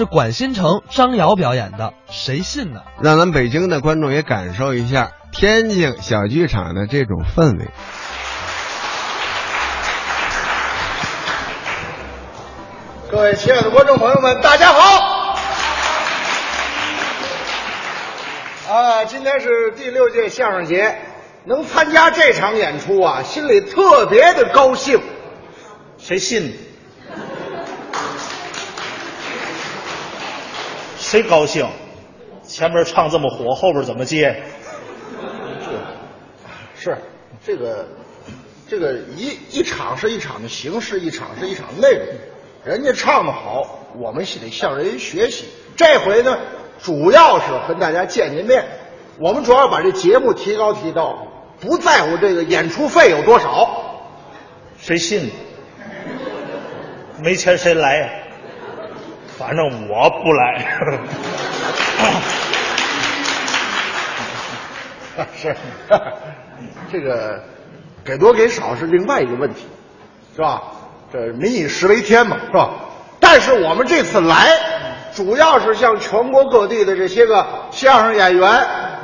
[0.00, 2.80] 是管新城、张瑶表演的，谁信呢？
[3.02, 7.68] 让咱北京的观众也感受一下天津小剧场的这种氛围。
[13.10, 15.36] 各位亲爱的观众朋友们，大家好！
[18.70, 20.96] 啊，今天是第六届相声节，
[21.44, 24.98] 能参加这场演出啊，心里特别的高兴。
[25.98, 26.56] 谁信？
[31.10, 31.66] 谁高兴？
[32.44, 34.44] 前面唱这么火，后边怎么接？
[36.78, 36.96] 是
[37.44, 37.84] 这个，
[38.68, 42.06] 这个一一场是一场的形式，一场是一场内容。
[42.64, 45.46] 人家唱的好，我们得向人学习。
[45.76, 46.38] 这回呢，
[46.80, 48.64] 主要是跟大家见见面。
[49.18, 51.26] 我们主要把这节目提高提高，
[51.58, 53.98] 不在乎这个演出费有多少。
[54.78, 55.32] 谁信？
[57.20, 58.08] 没钱谁来呀？
[59.40, 60.66] 反正我不来。
[65.34, 65.56] 是，
[66.92, 67.42] 这个
[68.04, 69.66] 给多给少是另外一个问题，
[70.36, 70.62] 是吧？
[71.10, 72.70] 这民以食为天嘛，是吧？
[73.18, 74.50] 但是我们这次来，
[75.14, 78.46] 主要是向全国各地的这些个相声演员，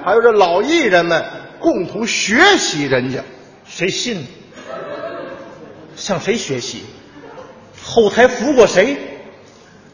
[0.05, 1.25] 还有这老艺人们
[1.59, 3.21] 共同学习人家。
[3.65, 4.27] 谁信？
[5.97, 6.85] 向谁学习？
[7.83, 8.99] 后台服过谁？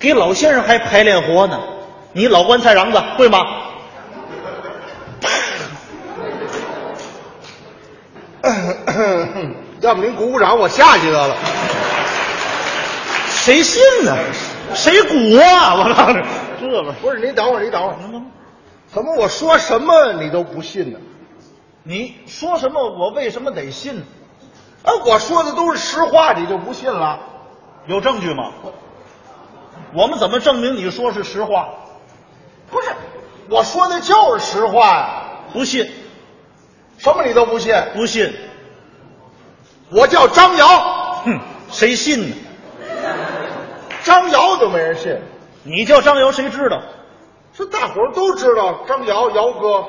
[0.02, 1.60] 给老先生还排练活呢？
[2.12, 3.38] 你老棺材瓤子会吗？
[9.80, 11.36] 要不您鼓鼓掌，我下去得了。
[13.28, 14.16] 谁信呢？
[14.74, 15.76] 谁鼓啊？
[15.76, 16.22] 我告诉你，
[16.60, 17.96] 这吧，不是，你等会儿，你等会儿，
[18.88, 20.98] 怎么我说什么你都不信呢？
[21.84, 22.90] 你说什么？
[22.90, 24.02] 我为什么得信呢？
[24.82, 27.20] 啊，我说的都是实话，你就不信了？
[27.86, 28.50] 有证据吗？
[29.94, 31.68] 我们怎么证明你说是实话？
[32.70, 32.90] 不是，
[33.48, 35.22] 我说的就是实话呀。
[35.52, 35.90] 不信，
[36.98, 37.74] 什么你都不信？
[37.94, 38.34] 不信。
[39.90, 40.66] 我叫张瑶。
[41.24, 41.38] 哼，
[41.70, 42.36] 谁信呢？
[44.02, 45.16] 张瑶都没人信。
[45.64, 46.80] 你叫张瑶，谁知道？
[47.52, 49.84] 这大伙儿都知道张瑶，瑶哥。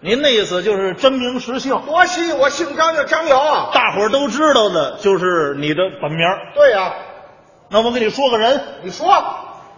[0.00, 1.80] 您的意思就是真名实姓？
[1.86, 3.70] 我姓我姓张，叫张瑶啊。
[3.72, 6.20] 大伙儿都知道的就是你的本名。
[6.54, 6.92] 对呀、
[7.72, 9.08] 那我给你说个人，你说，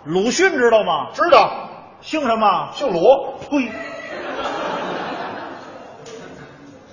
[0.05, 1.11] 鲁迅知道吗？
[1.15, 2.71] 知道，姓什么？
[2.75, 3.01] 姓鲁。
[3.49, 3.71] 呸！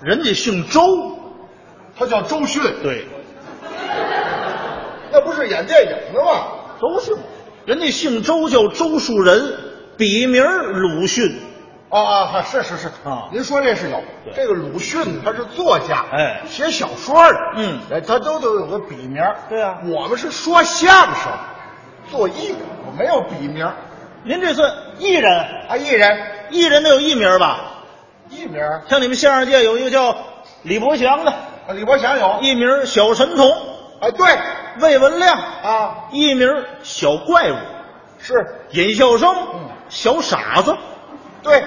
[0.04, 1.18] 人家姓周。
[1.98, 2.62] 他叫周迅。
[2.84, 3.08] 对，
[5.12, 6.46] 那不是演电影的吗？
[6.80, 7.18] 都姓。
[7.66, 9.56] 人家姓周，叫周树人，
[9.98, 11.36] 笔名鲁迅。
[11.92, 13.28] 啊啊，是是是啊。
[13.32, 14.02] 您说这是有
[14.34, 16.42] 这个鲁迅，他是作家，哎。
[16.48, 17.80] 写小说的，嗯。
[17.92, 19.22] 哎，他都都有个笔名。
[19.50, 19.78] 对啊。
[19.86, 21.32] 我们是说相声，
[22.10, 23.70] 做艺的，我没有笔名。
[24.24, 25.32] 您这算艺人，
[25.68, 27.60] 啊，艺人，艺人得有艺名吧？
[28.30, 30.16] 艺名，像你们相声界有一个叫
[30.62, 33.52] 李伯祥的，啊李伯祥有，艺名小神童；
[34.00, 34.28] 哎，对。
[34.80, 36.48] 魏文亮，啊，艺名
[36.82, 37.56] 小怪物；
[38.20, 38.34] 是，
[38.72, 39.60] 尹笑生，嗯。
[39.90, 40.72] 小傻子；
[41.44, 41.64] 对，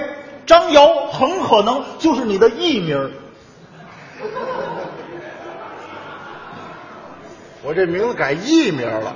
[0.47, 3.13] 张瑶很可能就是你的艺名。
[7.63, 9.15] 我这名字改艺名了，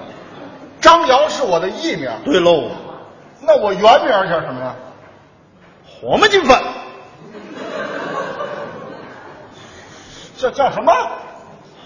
[0.80, 2.70] 张瑶是我的艺名，对喽，
[3.42, 4.74] 那我原名叫什么呀？
[6.00, 6.62] 黄焖金饭，
[10.38, 10.92] 叫叫什么？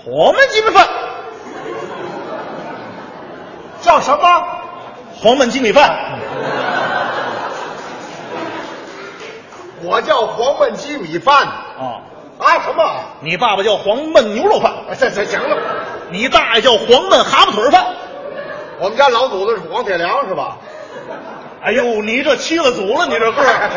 [0.04, 0.88] 黄焖鸡米饭，
[3.80, 4.22] 叫什么？
[5.20, 6.18] 黄焖鸡米饭。
[9.82, 12.02] 我叫黄焖鸡米饭啊，
[12.38, 12.58] 啊？
[12.60, 12.94] 什么？
[13.20, 15.56] 你爸爸叫黄焖牛肉饭，哎这这行了。
[16.10, 17.86] 你大爷叫黄焖蛤蟆腿饭。
[18.78, 20.56] 我们家老祖宗是黄铁良是吧？
[21.62, 23.70] 哎呦，你这七了祖了，你这个儿。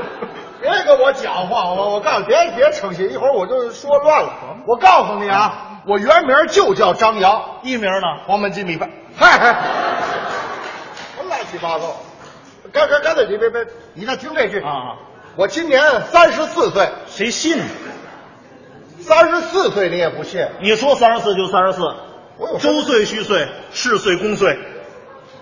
[0.60, 4.30] 别跟我讲话，我我告诉你，别别扯戏，一会儿我就说乱了。
[4.66, 8.06] 我告诉你啊，我原名就叫张扬，艺名呢？
[8.26, 8.90] 黄焖鸡米饭。
[9.18, 9.56] 嗨嗨，
[11.16, 11.96] 什么乱七八糟？
[12.72, 14.96] 干干干脆你别别，你再听这句啊，
[15.36, 15.80] 我今年
[16.10, 17.64] 三十四岁，谁信呢？
[19.00, 20.46] 三十四岁你也不信？
[20.60, 21.80] 你说三十四就三十四，
[22.36, 24.58] 我有周岁虚岁，是岁公岁。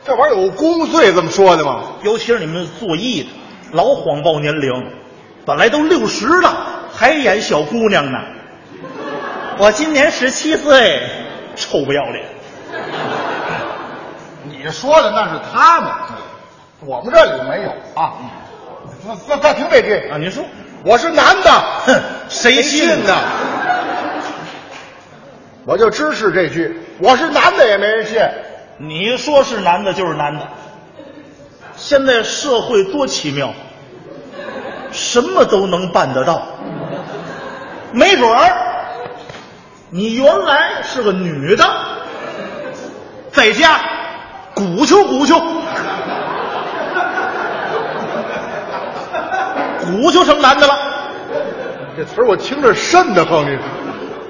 [0.05, 1.83] 这玩意儿有公岁这么说的吗？
[2.03, 3.31] 尤其是你们做艺的，
[3.73, 4.71] 老谎报年龄，
[5.45, 6.55] 本来都六十了，
[6.95, 8.19] 还演小姑娘呢。
[9.59, 11.03] 我今年十七岁，
[11.57, 12.25] 臭不要脸！
[14.45, 15.91] 你说的那是他们，
[16.81, 17.71] 我们这里没有
[18.01, 18.15] 啊。
[19.09, 20.45] 那那再听这句啊，您说，
[20.85, 21.51] 我是男的，
[21.87, 23.17] 哼，谁信信呢？
[25.65, 28.21] 我就支持这句，我是男的也没人信。
[28.77, 30.47] 你说是男的就是男的。
[31.75, 33.55] 现在社会多奇妙，
[34.93, 36.43] 什么都能办得到。
[37.93, 38.53] 没准儿，
[39.89, 41.65] 你原来是个女的，
[43.33, 43.81] 在家
[44.55, 45.41] 鼓秋鼓秋，
[49.93, 50.75] 鼓秋成男的了。
[51.97, 53.59] 这词儿我听着瘆得慌，你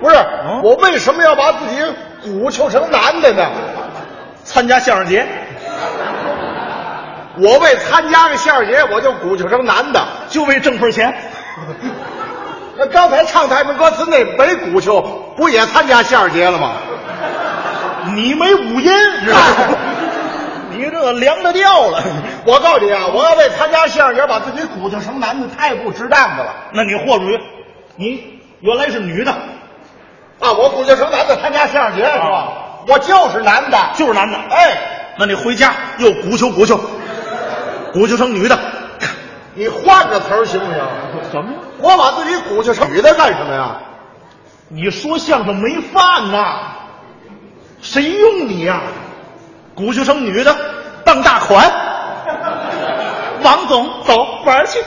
[0.01, 0.17] 不是？
[0.17, 1.83] 嗯我为什么要把自己
[2.23, 3.45] 鼓秋成男的呢？
[4.45, 5.27] 参加相声节，
[7.37, 10.03] 我为参加个相声节，我就鼓秋成男的。
[10.31, 11.15] 就为挣份钱。
[12.77, 15.03] 那刚才唱台本歌词那没鼓秋，
[15.37, 16.73] 不也参加相声节了吗？
[18.15, 18.91] 你没五音，
[19.25, 19.77] 知道吗？
[20.79, 22.03] 你这个凉的掉了。
[22.47, 27.41] 我告诉你啊，我要为参加相声节把自己鼓捣成男的，太不值当的了那你豁出去，
[27.97, 29.33] 你原来是女的，
[30.41, 30.53] 啊！
[30.53, 32.49] 我鼓捣成男的参加相声节是吧？
[32.87, 34.39] 我就是男的，就是男的。
[34.51, 34.79] 哎，
[35.19, 36.81] 那你回家又鼓秋鼓秋，
[37.93, 38.59] 鼓秋成女的，
[39.55, 40.83] 你换个词儿行不行？
[41.31, 41.53] 什么？
[41.81, 43.77] 我把自己鼓秋成女的干什么呀？
[44.69, 46.73] 你说相声没饭呐？
[47.81, 48.81] 谁用你呀、
[49.75, 50.55] 鼓秋成女的
[51.09, 51.73] 当大款，
[53.43, 54.79] 王总走玩去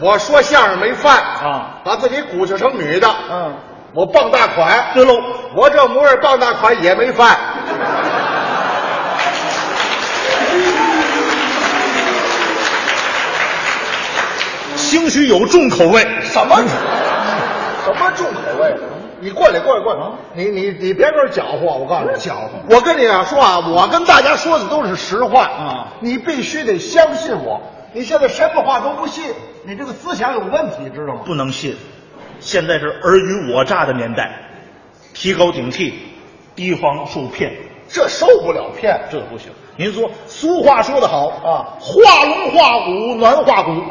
[0.00, 1.78] 我说相声没饭啊！
[1.84, 3.54] 把自己鼓捣成女的，嗯，
[3.94, 4.86] 我傍大款。
[4.94, 5.14] 对喽，
[5.54, 7.38] 我这模样傍大款也没饭。
[14.74, 16.02] 兴许有重口味。
[16.24, 16.56] 什么？
[17.84, 18.74] 什么重口味？
[19.20, 20.06] 你过来，过来，过来！
[20.34, 22.50] 你你你别跟这搅和，我告诉你，搅和。
[22.74, 27.60] 我跟你啊说啊，我跟大家说的都是实话啊你必须得相信我。
[27.92, 29.24] 你现在什么话都不信，
[29.66, 31.20] 你这个思想有问题，知道吗？
[31.26, 31.76] 不能信。
[32.38, 34.30] 现在是尔虞我诈的年代，
[35.12, 35.92] 提高警惕，
[36.56, 37.52] 提防受骗。
[37.88, 39.50] 这受不了骗，这不行。
[39.76, 43.82] 您说，俗话说得好啊画龙画虎，难画骨，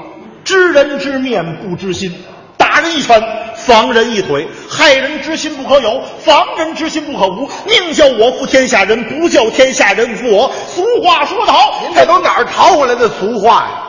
[0.45, 2.23] 知人知面不知心。
[2.57, 3.21] 打人一拳，
[3.69, 7.47] 防人一腿；害人之心不可有，防人之心不可无。
[7.67, 10.51] 宁叫我负天下人，不叫天下人负我。
[10.65, 13.83] 俗话说得好，您这都哪儿淘回来的俗话呀？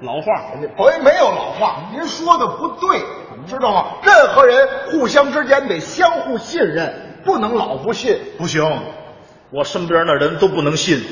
[0.00, 0.32] 老话。
[0.78, 3.00] 不，没有老话，您说的不对，
[3.46, 3.84] 知道吗？
[4.02, 8.18] 任何人互相之间得相互信任，不能老不信。
[8.38, 8.64] 不行，
[9.50, 11.04] 我身边的人都不能信，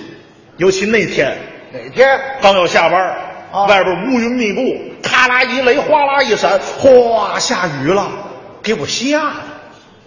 [0.56, 1.36] 尤其那天
[1.70, 3.14] 哪天刚要下班，
[3.52, 4.60] 啊外边乌云密布，
[5.20, 8.06] 咔啦一雷，哗啦一闪，哗，下雨了，
[8.62, 9.30] 给我吓的。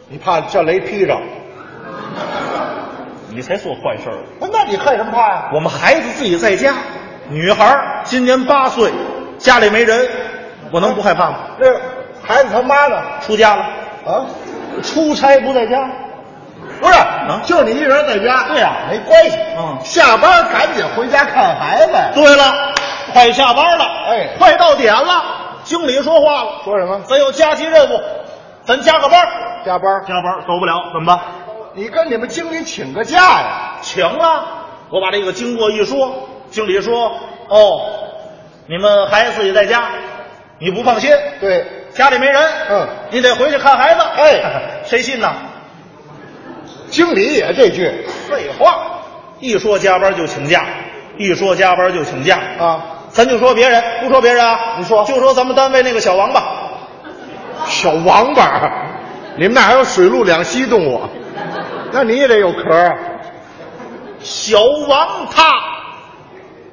[0.10, 1.15] 你怕叫雷劈着？
[3.30, 4.18] 你才做坏事儿。
[4.39, 5.50] 不，那你害什么怕呀？
[5.54, 6.74] 我们孩子自己在家，
[7.30, 8.92] 女孩今年八岁，
[9.38, 10.10] 家里没人，
[10.71, 11.38] 我能不害怕吗？
[11.62, 11.80] 这
[12.24, 13.00] 孩子他妈呢？
[13.24, 13.62] 出家了，
[14.07, 14.25] 啊，
[14.81, 15.88] 出差不在家。
[16.81, 18.45] 不是，啊就你一人在家。
[18.48, 19.38] 对呀没关系。
[19.60, 21.92] 嗯下班赶紧回家看孩子。
[22.15, 22.44] 对了，
[23.11, 25.23] 快下班了，哎快到点了。
[25.63, 27.01] 经理说话了，说什么？
[27.05, 28.00] 咱有加急任务，
[28.63, 29.27] 咱加个班。
[29.65, 30.03] 加班。
[30.05, 31.19] 加班走不了怎么办？
[31.73, 33.75] 你跟你们经理请个假呀？
[33.81, 34.45] 请了，
[34.89, 37.11] 我把这个经过一说，经理说
[37.50, 37.81] ：“哦，
[38.67, 39.85] 你们孩子也在家，
[40.59, 41.09] 你不放心，
[41.39, 44.41] 对，家里没人，嗯你得回去看孩子。”哎，
[44.85, 45.33] 谁信呢？
[46.89, 48.05] 经理也这句。
[48.29, 49.00] 废话，
[49.39, 50.65] 一说加班就请假，
[51.17, 52.86] 一说加班就请假啊！
[53.10, 56.43] 咱就说别人，不说别人啊，你说就说咱们单位那个小王八，
[57.67, 58.62] 小王八，
[59.38, 61.01] 你们那还有水陆两栖动物，
[61.91, 62.96] 那你也得有壳啊。
[64.20, 65.43] 小王他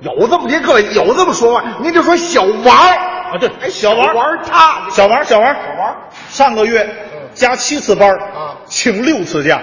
[0.00, 5.96] 有这么您各位有这么说话，您就说小王啊，对，哎，小王王他，小王，小王，小王
[6.30, 6.88] 上个月
[7.34, 9.60] 加七次班啊请六次假，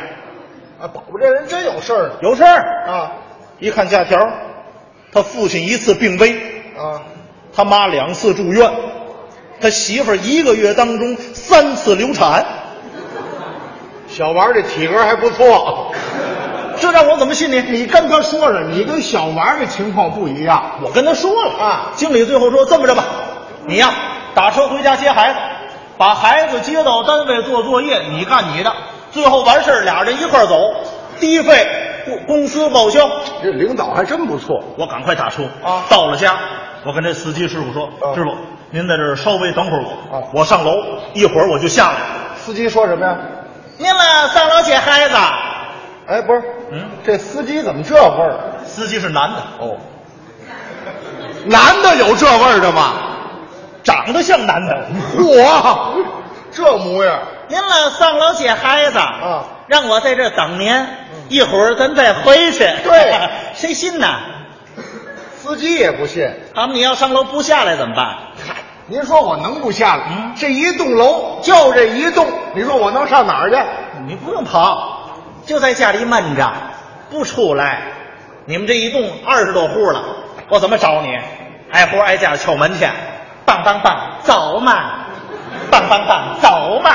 [0.79, 2.87] 啊，宝宝这人真有事儿有事儿。
[2.87, 3.11] 啊
[3.59, 4.19] 一看假条，
[5.17, 6.31] 他父亲一次病危，
[6.77, 7.01] 啊！
[7.55, 8.71] 他妈两次住院，
[9.59, 12.45] 他媳妇儿一个月当中三次流产，
[14.07, 15.91] 小王这体格还不错，
[16.79, 17.61] 这让我怎么信你？
[17.61, 20.73] 你跟他说说，你跟小王这情况不一样。
[20.83, 23.03] 我跟他说了啊经理最后说这么着吧，
[23.65, 23.91] 你呀
[24.35, 25.39] 打车回家接孩子，
[25.97, 28.71] 把孩子接到单位做作业，你干你的，
[29.11, 30.59] 最后完事儿俩人一块儿走，
[31.19, 31.65] 低费
[32.07, 33.09] 公公司报销。
[33.43, 34.63] 这领导还真不错。
[34.77, 36.37] 我赶快打车啊到了家，
[36.85, 38.35] 我跟这司机师傅说，啊师傅
[38.71, 40.71] 您在这儿稍微等会儿我，啊我上楼，
[41.13, 41.97] 一会儿我就下来。
[42.35, 43.17] 司机说什么呀？
[43.77, 45.15] 您了上楼接孩子。
[46.07, 48.39] 哎，不是，嗯，这司机怎么这味儿？
[48.65, 49.77] 司机是男的，哦，
[51.45, 52.93] 男的有这味儿的吗？
[53.83, 54.85] 长得像男的。
[55.19, 56.03] 嚯，
[56.51, 57.19] 这模样。
[57.49, 60.73] 您了上楼接孩子啊，让我在这儿等您。
[61.29, 62.59] 一会儿咱再回去。
[62.59, 63.13] 对
[63.53, 64.07] 谁信呢？
[65.37, 66.29] 司机也不信。
[66.53, 68.05] 他们你要上楼不下来怎么办？
[68.47, 68.55] 嗨，
[68.87, 70.03] 您说我能不下来？
[70.09, 73.57] 嗯这一栋楼就这一栋，你说我能上哪儿去？
[74.07, 75.09] 你不用跑，
[75.45, 76.51] 就在家里闷着，
[77.09, 77.81] 不出来。
[78.45, 80.01] 你们这一栋二十多户了，
[80.49, 81.17] 我怎么找你？
[81.71, 82.87] 挨户挨家敲门去，
[83.45, 84.73] 棒棒棒，走嘛，
[85.69, 86.91] 棒棒棒，走嘛。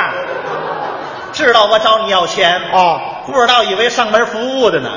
[1.33, 4.91] 知道我找你要钱啊，不知道以为上门服务的呢。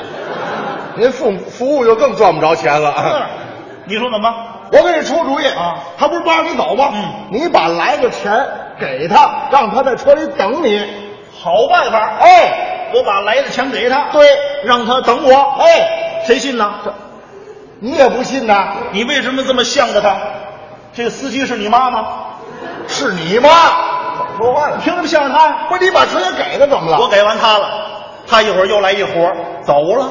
[0.98, 2.94] 您服服务就更赚不着钱了。
[2.98, 3.22] 嗯
[3.88, 4.34] 你说怎么？
[4.72, 6.90] 我给你出主意啊，他不是不让你走吗？
[6.94, 8.48] 嗯你把来的钱
[8.80, 10.84] 给他，让他在车里等你。
[11.44, 14.28] 好办法，哎，我把来的钱给他，对，
[14.64, 15.56] 让他等我。
[15.60, 16.74] 哎，谁信呢？
[16.84, 16.94] 这
[17.80, 18.74] 你也不信呐？
[18.92, 20.18] 你为什么这么向着他？
[20.96, 22.08] 这个司机是你妈吗？
[22.88, 23.50] 是你妈？
[24.18, 24.78] 怎么说话呢？
[24.82, 25.58] 凭什么向着他呀？
[25.70, 26.98] 不是你把车也给他怎么了？
[27.00, 27.70] 我给完他了，
[28.28, 30.10] 他一会儿又来一活儿走了。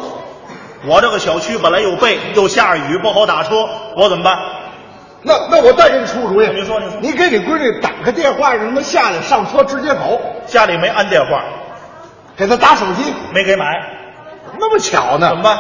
[0.87, 3.67] 我这个小区本来又背又下着雨，不好打车，
[3.97, 4.39] 我怎么办？
[5.23, 11.43] 那那我再给你出主意，你说你说你给你闺女打个电话，让他们下来上车直接走，家里没安电话，
[12.37, 13.65] 给她打手机，没给买，
[14.59, 15.29] 那么巧呢？
[15.31, 15.59] 怎么办？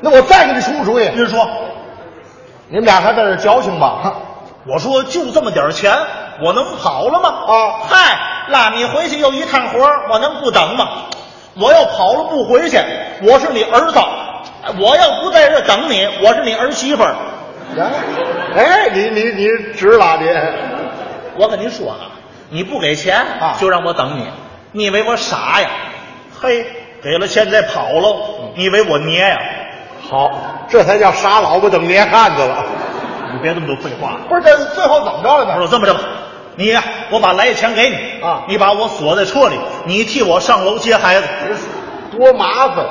[0.00, 1.46] 那我再给你出个主意，您说，
[2.68, 4.14] 你们俩还在这矫情吧？
[4.66, 5.92] 我说就这么点钱，
[6.42, 7.28] 我能跑了吗？
[7.28, 7.54] 啊
[7.86, 10.88] 嗨，拉你回去又一趟活儿我能不等吗？
[11.58, 12.78] 我要跑了不回去，
[13.22, 13.98] 我是你儿子；
[14.78, 17.14] 我要不在这等你，我是你儿媳妇儿。
[18.54, 20.28] 哎，你你你值了你，
[21.36, 22.12] 我跟你说啊，
[22.50, 24.26] 你不给钱啊就让我等你，
[24.72, 25.68] 你以为我傻呀？
[26.40, 26.66] 嘿，
[27.02, 29.38] 给了钱再跑喽，你以为我捏呀？
[30.08, 30.30] 好，
[30.68, 32.64] 这才叫傻老婆等捏汉子了。
[33.32, 34.18] 你别这么多废话。
[34.28, 35.54] 不是这最后怎么着了呢？
[35.54, 36.00] 我说这么着吧，
[36.56, 37.96] 你呀，我把来的钱给你
[38.26, 41.26] 啊你把我锁在车里，你替我上楼接孩子。
[42.10, 42.86] 多麻烦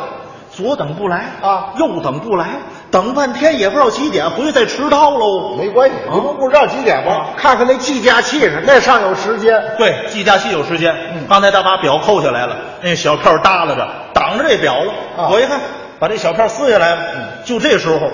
[0.51, 2.45] 左等不来啊右等不来，
[2.91, 5.55] 等半天也不知道几点，回去再迟到喽。
[5.57, 7.25] 没关系，你不不知道几点吗啊？
[7.35, 9.59] 看看那计价器上，那上有时间。
[9.77, 10.95] 对，计价器有时间。
[11.13, 14.93] 嗯刚才他把表扣下来了，那小票耷拉着，挡着这表了。
[15.17, 15.59] 啊我一看，
[15.99, 17.01] 把这小票撕下来了。
[17.43, 18.11] 就这时候，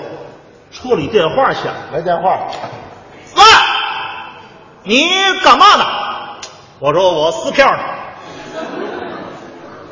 [0.72, 1.64] 车里电话响。
[1.92, 2.68] 来电话，喂，
[4.84, 5.08] 你
[5.44, 5.84] 干嘛呢？
[6.80, 7.78] 我说我撕票呢。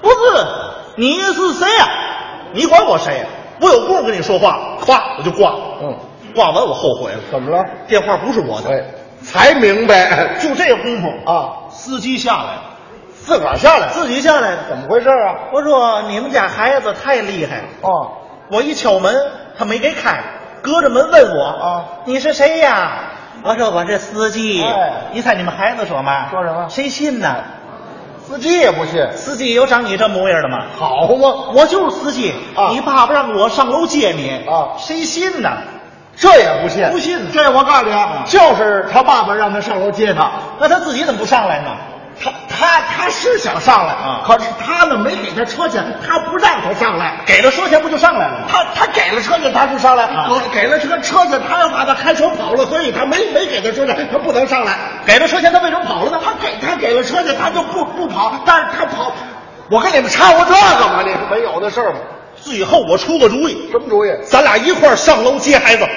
[0.03, 0.47] 不是，
[0.97, 1.87] 你是谁呀、
[2.53, 3.27] 你管我谁呀、
[3.61, 5.59] 我有功夫跟你说话，咵我就挂了。
[5.83, 5.97] 嗯，
[6.35, 7.65] 挂完我后悔了，怎么了？
[7.87, 8.71] 电话不是我的。
[8.71, 8.85] 哎，
[9.23, 12.63] 才明白就这功夫，啊，司机下来了，
[13.15, 14.59] 自个儿下来，自己下来的。
[14.69, 15.35] 怎么回事啊？
[15.53, 18.11] 我说你们家孩子太厉害了，哦，
[18.51, 19.15] 我一敲门，
[19.57, 20.25] 他没给开，
[20.63, 23.05] 隔着门问我啊你是谁呀？
[23.43, 24.63] 我说我是司机。
[24.63, 26.29] 哎你猜你们孩子说嘛？
[26.31, 27.37] 说什么谁信呢？
[28.27, 30.67] 司机也不信，司机有长你这模样的吗？
[30.79, 31.53] 好吗？
[31.55, 35.51] 我就是司机啊你爸爸让我上楼接你啊谁信呢？
[36.17, 37.93] 这也不信，不信这我告诉你
[38.27, 40.31] 就是他爸爸让他上楼接他，
[40.61, 41.71] 那他自己怎么不上来呢？
[42.23, 47.21] 他他他是想上来啊可是他呢没给他车钱，他不让他上来。
[47.27, 48.47] 给了车钱不就上来了吗？
[48.51, 54.77] 他他给了车钱，他就上来；啊给了车车钱，他又怕他开车跑了，所以他没没给他车钱，他不能上来。
[55.07, 56.21] 给了车钱他为什么跑了呢？
[56.23, 59.13] 他给他给了车钱，他就不不跑，但是他跑。
[59.71, 61.03] 我跟你们掺和这个吗？
[61.05, 61.99] 你没有的事儿吗？
[62.37, 64.11] 最后我出个主意，什么主意？
[64.25, 65.89] 咱俩一块儿上楼接孩子。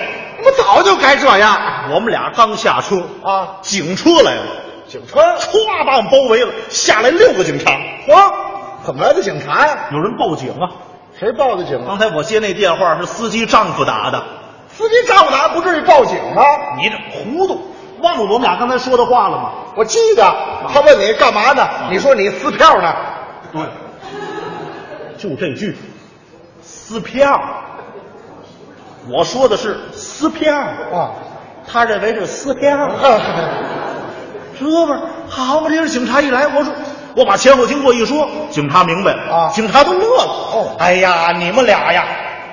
[0.45, 1.57] 我早就该这样
[1.89, 3.59] 我们俩刚下车，啊！
[3.61, 4.43] 警车来了，
[4.93, 7.71] 警车，歘把我们包围了，下来六个警察。
[8.07, 8.31] 嚯，
[8.85, 9.89] 怎么来的警察呀？
[9.91, 10.69] 有人报警啊！
[11.19, 11.85] 谁报的警啊？
[11.87, 14.23] 刚才我接那电话是司机丈夫打的，
[14.67, 16.43] 司机丈夫打不至于报警啊！
[16.77, 17.59] 你这糊涂，
[18.01, 19.49] 忘了我们俩刚才说的话了吗？
[19.75, 20.31] 我记得
[20.71, 21.67] 他问你干嘛呢？
[21.89, 22.93] 你说你撕票呢？
[23.51, 23.63] 对，
[25.17, 25.75] 就这句，
[26.61, 27.41] 撕票。
[29.09, 31.13] 我说的是撕票，啊，
[31.67, 32.77] 他认为是撕票。
[34.59, 35.69] 这不是好嘛？
[35.69, 36.73] 这是警察一来，我说
[37.15, 40.31] 我把前后经过一说，警察明白了啊警察都乐了。
[40.53, 42.05] 哦哎呀，你们俩呀，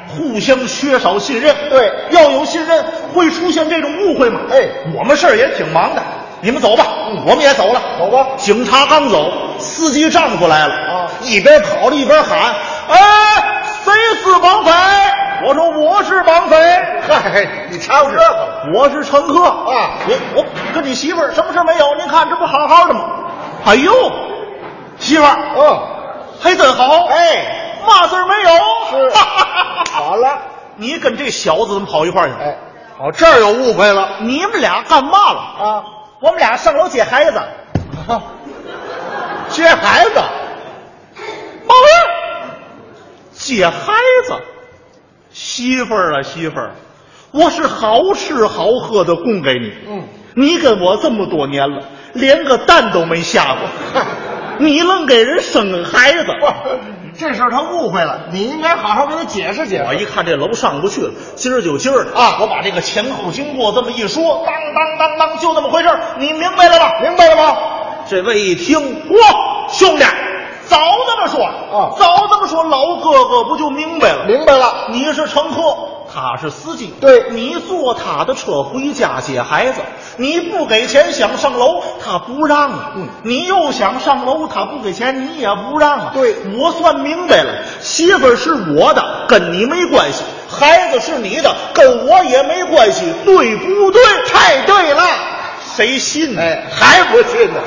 [0.08, 1.54] 互相缺少信任。
[1.70, 4.40] 对要有信任，会出现这种误会吗？
[4.50, 6.02] 哎我们事儿也挺忙的，
[6.40, 6.86] 你们走吧，
[7.26, 7.80] 我们也走了。
[7.98, 12.54] 走吧警察刚走，司机丈夫来了啊一边跑着一边喊
[12.88, 12.96] ：“哎，
[13.84, 13.92] 谁
[14.22, 14.70] 是绑匪？”
[15.46, 16.56] 我说：“我是绑匪。”
[17.08, 18.64] 嗨，你掺和这个了？
[18.74, 20.44] 我是乘客啊我我
[20.74, 21.94] 跟你媳妇儿什么事没有？
[21.96, 23.00] 您看这不好好的吗？
[23.64, 23.92] 哎呦，
[24.98, 25.82] 媳妇儿嗯，
[26.40, 28.50] 还真好，哎，嘛事儿没有？
[28.90, 29.18] 是
[29.92, 30.42] 好了，
[30.76, 32.34] 你跟这小子怎么跑一块儿去？
[32.40, 32.56] 哎，
[32.98, 35.40] 哦，这儿有误会了你们俩干嘛了？
[35.40, 35.84] 啊！
[36.20, 37.40] 我们俩上楼接孩子。
[39.50, 40.12] 接孩子，
[41.66, 42.50] 报应，
[43.32, 43.92] 接孩
[44.28, 44.40] 子，
[45.42, 46.72] 媳妇儿啊媳妇儿，
[47.32, 49.72] 我是好吃好喝的供给你。
[49.88, 50.02] 嗯，
[50.36, 51.82] 你跟我这么多年了，
[52.12, 54.02] 连个蛋都没下过，
[54.60, 56.26] 你愣给人生个孩子。
[57.18, 59.84] 这事儿他误会了，你应该好好给他解释解释。
[59.88, 67.00] 我一看这楼上不去了，今儿就今儿的啊我把这个前后经过这么一说，当当当当，就那么回事儿你明白了吧？
[67.00, 67.56] 明白了吗？
[68.10, 69.14] 这位一听，嚯，
[69.72, 70.04] 兄弟，
[70.70, 74.24] 早这么说啊早这么说，老哥哥不就明白了？
[74.26, 74.86] 明白了。
[74.92, 75.76] 你是乘客，
[76.14, 79.80] 他是司机，对你坐他的车回家接孩子，
[80.16, 82.92] 你不给钱想上楼，他不让啊。
[82.94, 86.10] 嗯你又想上楼，他不给钱，你也不让啊。
[86.14, 94.00] 对我算明白了，媳妇儿是我的，跟你没关系；孩子是你的，跟我也没关系，对不对？
[94.32, 95.02] 太对了，
[95.74, 96.40] 谁信呢？
[96.40, 97.60] 哎，还不信呢？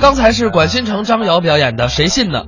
[0.00, 2.44] 刚才是管新城张瑶表演的《谁信呢》，